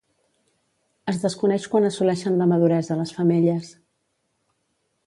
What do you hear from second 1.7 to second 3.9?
quan assoleixen la maduresa les femelles.